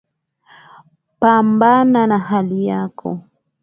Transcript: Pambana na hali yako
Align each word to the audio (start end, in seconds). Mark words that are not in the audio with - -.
Pambana 1.19 2.07
na 2.07 2.17
hali 2.19 2.65
yako 2.65 3.19